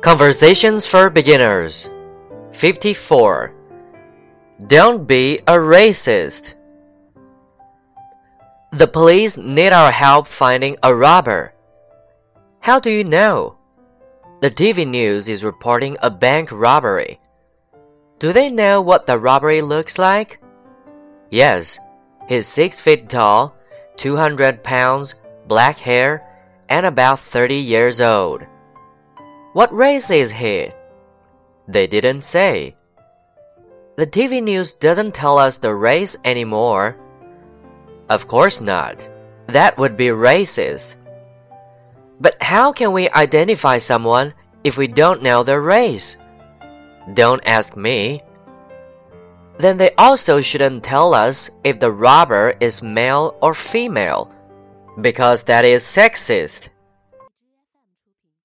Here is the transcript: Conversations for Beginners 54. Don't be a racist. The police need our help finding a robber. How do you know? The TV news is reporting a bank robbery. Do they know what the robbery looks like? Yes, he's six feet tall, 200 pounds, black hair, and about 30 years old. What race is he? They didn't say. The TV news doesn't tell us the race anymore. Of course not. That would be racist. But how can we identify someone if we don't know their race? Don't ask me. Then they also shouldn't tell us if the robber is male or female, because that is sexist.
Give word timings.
Conversations 0.00 0.86
for 0.86 1.10
Beginners 1.10 1.90
54. 2.52 3.52
Don't 4.66 5.06
be 5.06 5.40
a 5.46 5.52
racist. 5.52 6.54
The 8.72 8.86
police 8.86 9.36
need 9.36 9.74
our 9.74 9.92
help 9.92 10.26
finding 10.26 10.78
a 10.82 10.94
robber. 10.94 11.52
How 12.60 12.80
do 12.80 12.88
you 12.88 13.04
know? 13.04 13.58
The 14.40 14.50
TV 14.50 14.88
news 14.88 15.28
is 15.28 15.44
reporting 15.44 15.98
a 16.00 16.08
bank 16.08 16.50
robbery. 16.50 17.18
Do 18.18 18.32
they 18.32 18.48
know 18.48 18.80
what 18.80 19.06
the 19.06 19.18
robbery 19.18 19.60
looks 19.60 19.98
like? 19.98 20.40
Yes, 21.28 21.78
he's 22.26 22.46
six 22.46 22.80
feet 22.80 23.10
tall, 23.10 23.54
200 23.98 24.64
pounds, 24.64 25.14
black 25.46 25.78
hair, 25.78 26.26
and 26.70 26.86
about 26.86 27.20
30 27.20 27.56
years 27.56 28.00
old. 28.00 28.46
What 29.52 29.74
race 29.74 30.10
is 30.10 30.30
he? 30.30 30.70
They 31.66 31.88
didn't 31.88 32.20
say. 32.20 32.76
The 33.96 34.06
TV 34.06 34.40
news 34.42 34.72
doesn't 34.72 35.12
tell 35.12 35.38
us 35.38 35.58
the 35.58 35.74
race 35.74 36.16
anymore. 36.24 36.96
Of 38.08 38.28
course 38.28 38.60
not. 38.60 39.08
That 39.48 39.76
would 39.76 39.96
be 39.96 40.08
racist. 40.08 40.94
But 42.20 42.40
how 42.40 42.70
can 42.72 42.92
we 42.92 43.10
identify 43.10 43.78
someone 43.78 44.34
if 44.62 44.78
we 44.78 44.86
don't 44.86 45.22
know 45.22 45.42
their 45.42 45.62
race? 45.62 46.16
Don't 47.14 47.42
ask 47.44 47.76
me. 47.76 48.22
Then 49.58 49.76
they 49.76 49.92
also 49.98 50.40
shouldn't 50.40 50.84
tell 50.84 51.12
us 51.12 51.50
if 51.64 51.80
the 51.80 51.90
robber 51.90 52.54
is 52.60 52.82
male 52.82 53.36
or 53.42 53.52
female, 53.52 54.30
because 55.00 55.42
that 55.44 55.64
is 55.64 55.82
sexist. 55.82 56.68